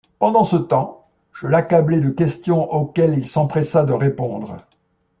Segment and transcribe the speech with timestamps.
[0.17, 4.57] Pendant ce temps, je l’accablai de questions auxquelles il s’empressa de répondre.